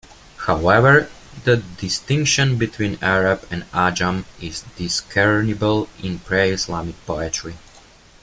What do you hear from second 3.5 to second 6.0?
and Ajam is discernible